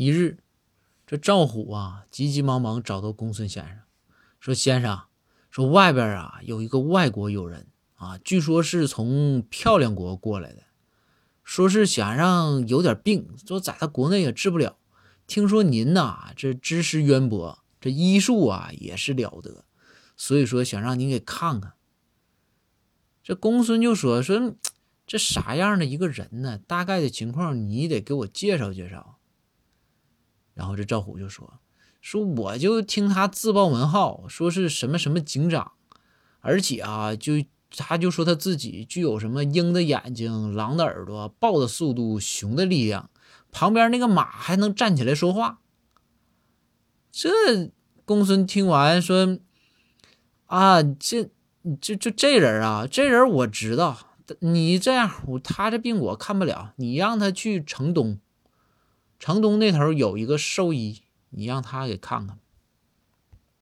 [0.00, 0.38] 一日，
[1.06, 3.80] 这赵虎啊，急急忙忙找到公孙先生，
[4.40, 4.98] 说：“先生，
[5.50, 7.66] 说外边啊有一个外国友人
[7.96, 10.62] 啊，据说是从漂亮国过来的，
[11.44, 14.78] 说是想让有点病，说在他国内也治不了。
[15.26, 19.66] 听说您呐，这知识渊博，这医术啊也是了得，
[20.16, 21.74] 所以说想让您给看看。”
[23.22, 24.54] 这公孙就说：“说
[25.06, 26.56] 这啥样的一个人呢？
[26.56, 29.18] 大概的情况你得给我介绍介绍。”
[30.54, 31.60] 然后这赵虎就说
[32.00, 35.72] ：“说我就听他自报门号，说是什么什么警长，
[36.40, 37.34] 而且啊，就
[37.76, 43.08] 他就说他自己具有什么鹰的眼睛、狼的耳朵、豹的速度、熊的力量，
[43.50, 45.60] 旁边那个马还能站起来说话。”
[47.12, 47.72] 这
[48.04, 49.38] 公孙听完说
[50.46, 51.30] ：“啊，这
[51.80, 54.06] 就就这人啊，这人我知道。
[54.38, 55.10] 你这样，
[55.42, 58.20] 他这病我看不了，你让他去城东。”
[59.20, 62.38] 城东那头有一个兽医，你让他给看看。